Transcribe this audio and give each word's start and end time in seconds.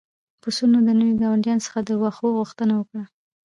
پسونو 0.41 0.77
د 0.83 0.89
نوي 0.99 1.13
ګاونډي 1.21 1.53
څخه 1.65 1.79
د 1.87 1.89
واښو 2.01 2.27
غوښتنه 2.39 2.73
وکړه. 2.77 3.03